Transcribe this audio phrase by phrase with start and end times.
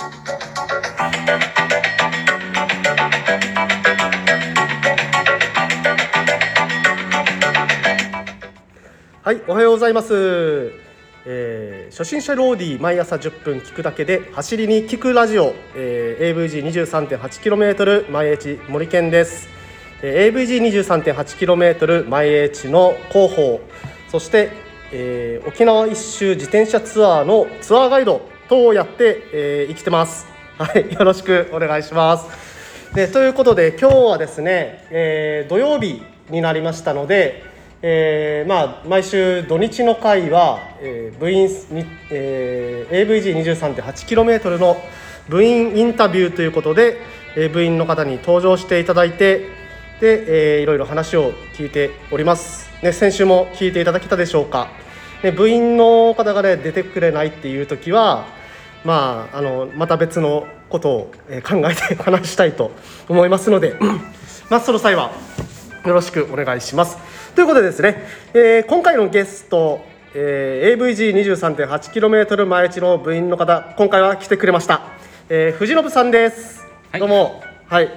[0.00, 0.06] は
[9.34, 10.72] い、おはようございます。
[11.26, 19.50] えー初心者ローディー毎朝10分聞くだけで走りに聞くラジオ、えー、AVG23.8km 毎日森健です。
[20.02, 23.60] えー AVG23.8km 毎日の広報、
[24.08, 24.48] そして、
[24.92, 30.26] えー沖縄一周自転車ツアーのツアーガイド等をやって、えー生きてます。
[30.58, 32.26] はい、よろしくお願いします。
[32.92, 37.44] でということで今日はですね、えー土曜日になりましたので、
[37.80, 44.76] えーまあ、毎週土日の会は、えー部員に、えー AVG23.8km の
[45.28, 47.00] 部員インタビューということで、
[47.36, 49.46] えー部員の方に登場していただいて
[50.00, 54.66] で、えーいろいろ話を聞いております、ね、先週も聞いていただけたでしょうか、
[55.22, 58.39] ね、部員の方が、ね、出てくれないっていう時は
[58.84, 62.70] まあ、あのまた別のことをえー考えて話したいと
[63.08, 63.76] 思いますので、
[64.48, 65.10] まあ、その際は
[65.84, 66.96] よろしくお願いします。
[67.34, 69.80] ということでですね、えー今回のゲスト、
[70.14, 74.82] えー AVG23.8km 前地の部員の方、今回は来てくれました。
[75.28, 76.66] えー藤信さんです。
[76.90, 77.42] はいどうも。
[77.68, 77.88] はい。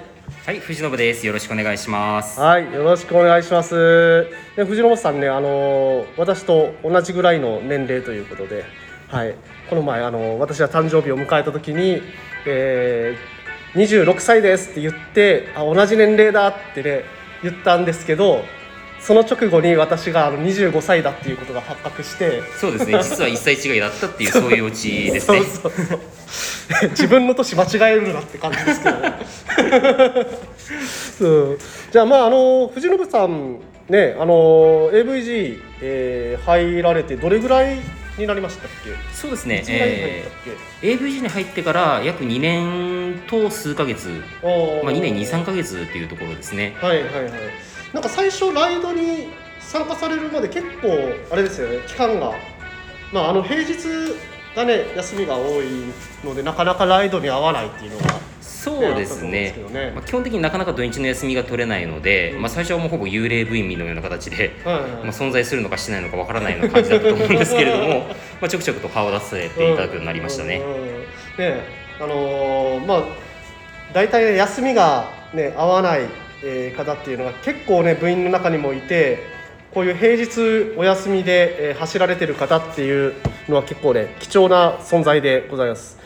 [0.46, 1.26] はい、藤信です。
[1.26, 2.38] よろしくお願いします。
[2.40, 4.26] はい、よろしくお願いします。
[4.56, 8.64] で藤本さんね、あの私と同じぐらいの年齢ということで、
[9.08, 9.34] はい、
[9.70, 12.02] この前あの私は誕生日を迎えた時に、
[12.46, 17.04] えー、26歳ですって言って、あ同じ年齢だってね
[17.42, 18.44] 言ったんですけど、
[19.00, 22.42] その直後に私があの25歳だっていうことが発覚して。
[22.58, 22.98] そうですね。
[23.02, 25.40] 実は一歳違いだったっていう そういうオチですね。
[25.40, 26.00] そうそうそう
[26.90, 28.90] 自分の年間違えるなって感じですけ
[31.20, 31.58] ど う
[31.92, 37.78] じゃあまああの藤信さんねあの AVG、えー入られてどれぐらい
[38.18, 38.90] になりましたっけ？
[39.12, 39.64] そうですね。
[39.68, 44.08] えー AVG に入ってから約2年と数ヶ月、
[44.42, 44.50] まあ
[44.92, 46.76] 2年2、3ヶ月っていうところですね。
[46.80, 47.32] はいはいはい。
[47.92, 49.28] なんか最初ライドに
[49.60, 50.88] 参加されるまで結構
[51.30, 51.78] あれですよね。
[51.86, 52.34] 期間が。
[53.12, 53.72] まああの平日
[54.54, 55.66] がね休みが多い
[56.24, 59.04] のでなかなかライドに合わないっていうのがそうですね。
[59.04, 59.92] あったと思うんですけどね。
[59.94, 68.06] まあ、基本的になかなか土日の休みが取れないので、まあ、最初はもうほぼ幽霊部員のような形で、はいはいまあ、存在するのかしないのかわからないような感じだったと思うんですけれども
[68.40, 70.56] まあちょくちょくと顔を出させていただくようになりましたね。
[70.56, 70.86] うんうんうん。
[71.38, 73.02] ねあのーまあ
[73.92, 76.00] 大体ね休みがね合わない、
[76.42, 79.18] えー方っていうのが結構ね部員の中にもいて
[79.74, 83.14] こういう平日お休みで、えー走られてる方っていう
[83.48, 85.98] のは結構ね貴重な存在でございます。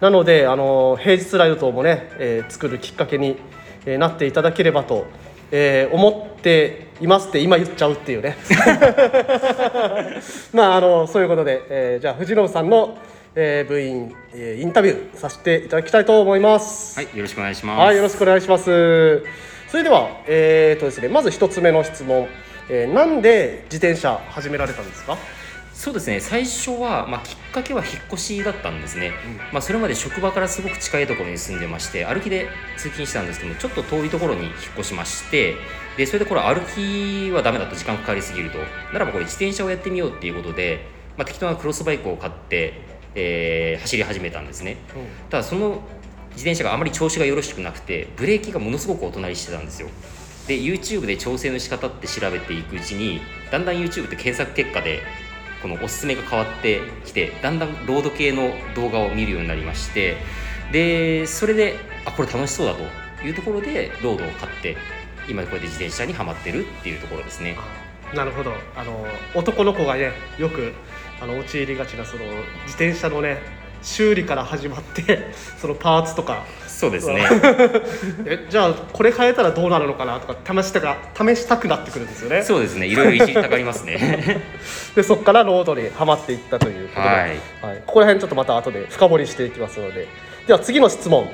[0.00, 3.36] なのであのー平日ライド等もね、えー作るきっかけに、
[3.86, 5.06] えーなっていただければと、
[5.50, 8.36] えー思っていますって今言っちゃうっていうね。
[10.52, 12.98] まああのそういうことで、えーじゃあ藤信さんの、
[13.34, 16.98] えー部員、えーインタビューさせていただきたいと思います。
[16.98, 17.80] はい、よろしくお願いします。
[17.80, 18.64] はい、よろしくお願いします。
[19.68, 22.28] それでは、えーとですね、まず一つ目の質問、
[22.68, 25.16] えーなんで自転車始められたんですか？
[25.72, 26.20] そうですね。
[26.20, 29.10] 最初は、まあ、きっかけは引っ越しだったんですね、
[29.52, 35.56] まあ、それまで職場からすごく近いところに住んでまして歩きで通勤してたんですけどもちょっと遠いところに引っ越しまして
[35.96, 38.58] でそれでこれ歩きはダメだと時間かかりすぎると。
[38.92, 40.86] ならばこれ自転車をやってみようっていうことで、
[41.16, 42.74] まあ、適当なクロスバイクを買って、
[43.16, 44.76] えー走り始めたんですね。
[45.28, 45.82] ただその
[46.30, 49.88] 自転車があまり調子がよろしくなくてブレーキがものすごくお隣してたんですよ
[50.46, 55.02] で YouTube で調整の仕方って調べていくうちにだんだん YouTube って検索結果で
[55.62, 60.16] このおすすめが変わってきてだんだんロード系の動画を見るようになりまして
[60.72, 62.82] でそれであこれ楽しそうだと
[63.26, 64.76] いうところでロードを買って
[65.28, 67.56] 今こうやって自転車にはまってるっていうところですね
[68.14, 68.52] なるほど。
[68.76, 70.72] あの男の子がねよく
[71.20, 72.24] あの陥りがちなその
[72.66, 73.38] 自転車のね
[73.84, 75.30] 修理から始まって
[75.60, 76.44] そのパーツとか。
[76.66, 77.24] そうですね。
[78.26, 82.42] えじゃあこれ変えたらどうなるのかなとか試したか試したくなってくるんですよね。
[82.42, 82.86] そうですね。
[82.86, 84.42] いろいろいじりたがりますね。
[84.96, 87.36] でそこからロードにはまっていったということで、はい。
[87.86, 90.08] ここら辺ちょっとまた後で深掘りしていきますので。
[90.48, 91.30] では次の質問、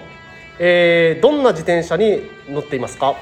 [0.58, 3.16] えーどんな自転車に乗っていますか？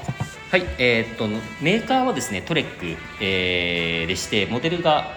[0.51, 1.29] はい、えーっと
[1.63, 5.13] メーカーはですねトレック、えーでしてモデルが、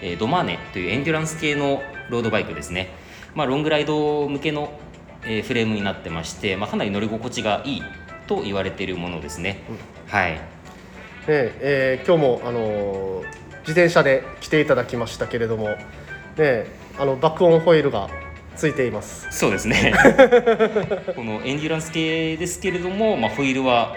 [0.00, 2.90] えードマーネというエンデュランス系のロードバイクですね、
[3.34, 4.78] まあ、ロングライド向けの、
[5.24, 7.82] えーフレームになってまして、まあ、かなり乗り心地がいい
[8.26, 9.62] と言われているものですね、
[10.08, 10.32] はい。
[10.32, 10.38] ね
[11.28, 15.76] えー今日も、あのー自転車で来ていただきましたけれども、
[16.36, 16.66] ね、
[16.98, 18.08] あの爆音ホイールが
[18.56, 19.28] ついています。
[19.30, 19.94] そうですね。
[21.14, 23.94] このエンデュランス系ですけれども、まあ、ホイールは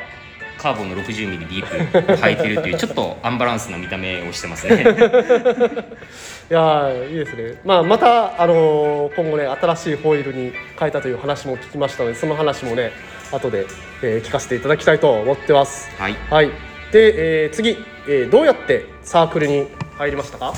[0.65, 4.81] カーボンの 60mm ディープを履いてるっていう ちょっとアンバランスな見た目をしてますね。
[4.81, 12.91] いやーいいですね、まあ、また、あのー今後ね新しいホイールに変えたという話も聞きましたのでその話もね
[13.31, 13.67] 後で、
[14.01, 15.87] えー聞かせていただきたいと思ってます。
[15.99, 16.15] はい。
[16.31, 16.47] はい。
[16.91, 17.77] で、えー次、
[18.07, 19.67] えーどうやってサークルに
[19.99, 20.51] 入りましたか？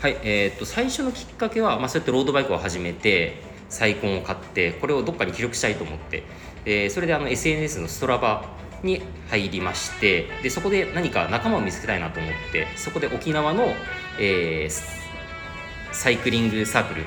[0.00, 0.16] はい。
[0.24, 3.36] えー、と最初のきっかけは、まあ、そうやってロードバイクを始めて
[3.68, 6.24] サイコンを買ってこれをどっかに記録したいと思って。
[6.64, 8.42] でそれであの SNS のストラバ
[8.84, 13.74] に入りましてでそこで何か仲間を見つけたいなと思ってそこで沖縄の、
[14.18, 15.04] えー
[15.96, 17.02] サイクリングサークル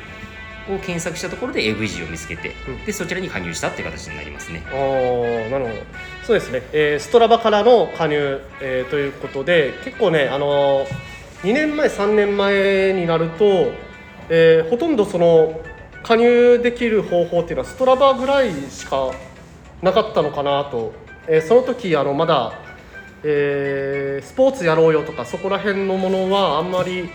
[0.74, 2.86] を検索したところで AVG を見つけて、うん。
[2.86, 4.64] でそちらに加入したっていう形になりますね。
[4.68, 5.76] あーなるほど。
[6.26, 10.88] そうですね、えーストラバからの加入、えーということで結構ね、あのー
[11.44, 13.74] 2年前3年前になると、
[14.30, 15.60] えーほとんどその
[16.04, 19.12] 加入できる方法っていうのはストラバぐらいしか
[19.82, 20.94] なかったのかなと、
[21.28, 22.54] えーその時あのまだ、
[23.24, 27.10] えースポーツやろうよとかそこら辺のものはあんまり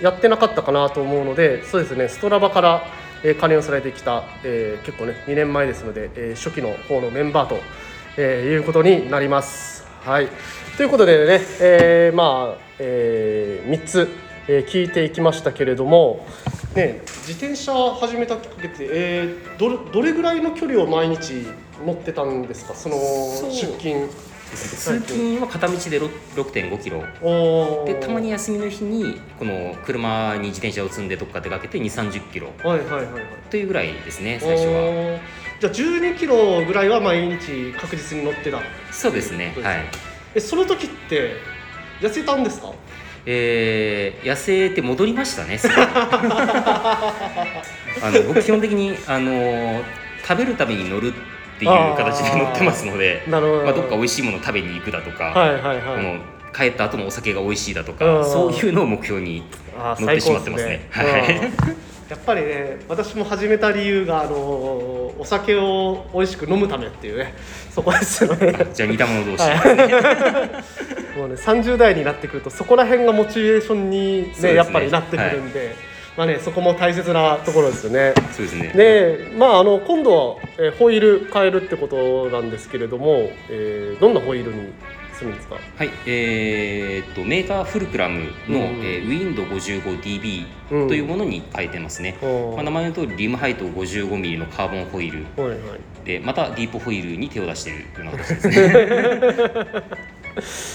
[0.00, 2.84] やってなかったかなと思うのでそうですねストラバから、
[3.22, 7.58] えー加入されてきた、えー結構ね2年前ですので、えー初期の方のメンバーと、
[8.16, 9.86] えーいうことになります。
[10.04, 10.28] はい、
[10.76, 14.08] ということでね、えーまあ、え3つ、
[14.48, 16.26] えー聞いていきましたけれども、
[16.74, 21.46] ね、自転車始めたきっかけって、えーどどれぐらいの距離を毎日
[21.84, 22.74] 乗ってたんですか？
[22.74, 23.50] そのそう。
[23.50, 24.08] 出勤。
[24.54, 27.02] 通勤は片道で6 6.5キロ。
[27.86, 32.52] でたまに休みの日にこの車に自転車を積んでどっか出かけて2 3 0キロ。
[32.62, 33.22] はいはいはいはい。
[33.50, 35.18] というぐらいですね最初は。
[35.60, 38.60] じゃあ12キロぐらいは毎日確実に乗ってた。
[38.92, 39.84] そうですねはい。
[40.36, 41.32] えその時って
[42.00, 42.72] 痩せたんですか？
[43.26, 45.58] えー、痩せて戻りましたね
[48.02, 49.82] あの僕基本的にあの
[50.28, 51.14] 食べるために乗る
[51.56, 53.40] っていう形で乗ってますのでまあ、
[53.72, 55.80] どっか美味しいもの食べに行くだとか、はいはいはい。
[55.80, 56.18] この
[56.52, 57.98] 帰った後のお酒が美味しいだとうん。
[57.98, 59.44] かそういうのを目標に
[59.78, 60.88] あー乗ってしまってますね。
[60.92, 61.52] 最高ですね。
[61.66, 61.94] うん。
[62.10, 67.34] やっぱりね私も始めた理由があのお酒を美味しく飲むためっていうね
[67.70, 68.52] そこですよね。
[68.74, 69.48] じゃあ似た者同士、
[71.16, 74.54] もうね30代になってくるとそこら辺がモチベーションにねね。
[74.54, 75.74] やっぱりなってくるんで、
[76.16, 78.14] まあねそこも大切なところですよね。
[78.32, 78.72] そうですね。
[78.74, 84.72] でまああの今度は、えーホイール変えるってことなんですけれども、えーどんなホイールに
[85.12, 85.56] するんですか？
[85.76, 90.88] はい、えーっとメーカー Fulcrum の、うんえー、 Wind 55DB うん。
[90.88, 95.80] というものに変えてますね、おーまあ、名前の通りリムハイト 55mm のカーボンホイールはいはい。
[96.04, 99.82] でまたディープホイールに手を出しているような形ですね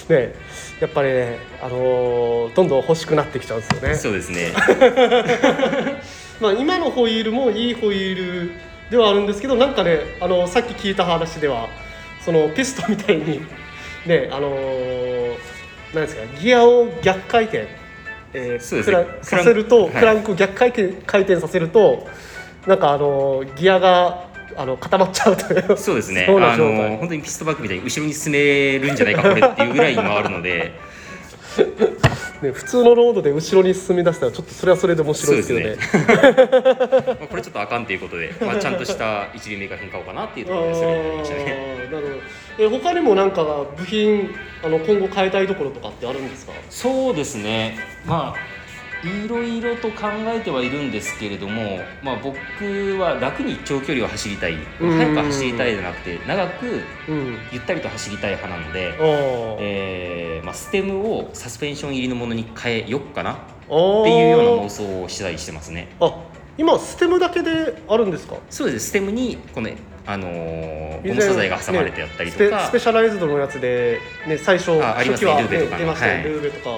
[0.09, 0.33] ね
[0.79, 3.95] やっぱりね、あのーどんどん欲しくなってきちゃうんですよね。
[3.95, 4.53] そうですね。
[6.39, 8.15] まあ、今のホイールもいいホイー
[8.45, 8.51] ル
[8.89, 11.67] ではあるんですけどなんかねあのさっき聞いた話では
[12.23, 13.41] そのピストみたいに
[14.05, 15.35] ねあのー
[15.93, 17.67] なんですかギアを逆回転、
[18.33, 19.05] えーそうですね。
[19.21, 22.07] させるとクランククランクを逆回転回転させると
[22.65, 25.77] なんかあのーギアがあの固まっちゃうという。
[25.77, 26.25] そうですね。
[26.29, 30.73] あの本当にピストバックみたいに後ろに進めるんじゃないかこれっていうぐらい回るので。
[32.41, 35.75] ね、普通のロードで後ろに進み出したらちょっとそれはそれで面白いですよね。
[37.19, 41.89] まあこれちょっとあかんということで、まあ、ちゃんとした一流メーカーに買おうかなっていうところでそれをやりましたね。
[41.91, 42.19] なるほど。
[42.63, 43.43] え他にもなんか
[43.75, 44.29] 部品
[44.63, 46.53] あの今後変えたいところとかってあるんですか？
[46.69, 47.77] そうですね。
[48.05, 48.58] まあ
[49.03, 52.37] いろいろと考えてはいるんですけれども、まあ、僕
[52.99, 54.97] は楽に長距離を走りたいうん。
[54.97, 56.65] 速く走りたいじゃなくて長く
[57.07, 57.37] うん。
[57.51, 58.95] ゆったりと走りたい派なので、
[59.59, 63.37] えーまあ、ステムをサスペンション入りのものに変えよっかなっ
[63.67, 65.89] ていうような妄想をしたりしてますね。
[65.99, 66.25] あ
[66.57, 68.35] 今ステムだけであるんですか？
[68.49, 68.89] そうです。
[68.89, 69.69] ステムにこの、
[70.05, 75.31] あのーゴム素材が挟まれてあったりとか、ねスペシャライズドのやつで、ね、最初あありますね。
[75.31, 75.79] 初期は、ルーベとかの。
[75.79, 76.23] 出ましたね、はい。
[76.23, 76.77] ルーベとか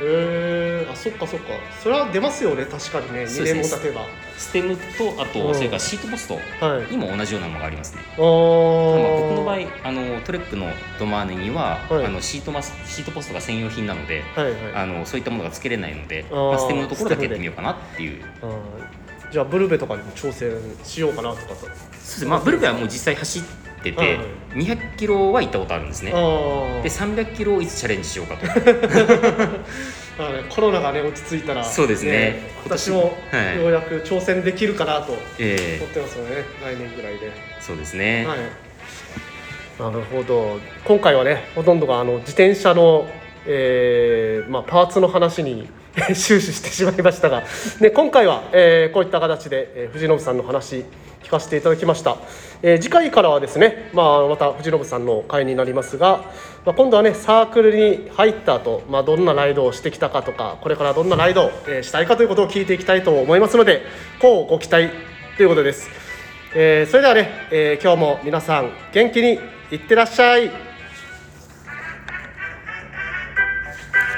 [0.00, 1.46] へえあそっかそっか。
[1.82, 3.22] それは出ますよね確かにね。
[3.24, 3.62] 2そうですね。
[3.62, 4.06] 年も経てば。
[4.36, 5.28] ステムとあうん。
[5.28, 6.34] とそれからシートポスト
[6.64, 6.90] はい。
[6.90, 8.02] にも同じようなものがありますね。
[8.16, 10.66] あまあー僕の場合あのトレックの
[10.98, 12.06] ドマーネには、はい。
[12.06, 14.56] あのシートマスシートポストが専用品なので、はいはい。
[14.74, 18.22] あのそういったものがつけれないので、あーまあ、ステムのところだけやってみようかなっていう。
[19.30, 20.52] じゃあブルベとかにも挑戦
[20.84, 23.42] しようかなとかとそうですね、まあ、ブルベはもう実際走っ
[23.84, 24.18] てて、はい
[24.54, 26.12] 200キロは行ったことあるんですね。
[26.12, 26.16] で
[26.88, 28.46] 300キロをいつチャレンジしようかと。
[30.48, 32.50] コロナがね落ち着いたらそうですね。
[32.64, 33.56] 私もはい。
[33.56, 35.80] ようやく挑戦できるかなと思え。
[35.84, 37.26] ってますよね、来年ぐらいで。
[37.26, 38.38] ーそうですね、はい、
[39.92, 40.60] なるほど。
[40.84, 43.08] 今回はねほとんどがあの自転車の、
[43.46, 45.68] えーまあ、パーツの話に
[46.14, 47.44] 終始してしまいましたが、
[47.80, 50.84] ね、今回は、えーこういった形で、えー藤信さんの話
[51.22, 52.16] 聞かせていただきました、
[52.62, 56.24] えー次回からはですね、まあ、また藤信さんの回になりますが、
[56.64, 63.82] まあ、今度はねサークルに入った後、まあどんなライドをしてきたかとかこれからどんなライドを、えしたいかということを聞いていきたいと思いますので
[64.20, 64.88] こうご期待
[65.36, 65.88] ということです、
[66.56, 69.38] えーそれではね、えー今日も皆さん元気に
[69.70, 70.73] いってらっしゃい。